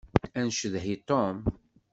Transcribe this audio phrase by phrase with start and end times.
[0.39, 1.37] Ad ncedhi Tom.